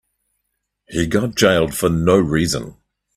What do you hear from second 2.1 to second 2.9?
reason.